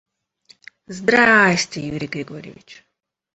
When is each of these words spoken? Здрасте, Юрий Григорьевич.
Здрасте, 0.97 1.77
Юрий 1.93 2.07
Григорьевич. 2.15 2.69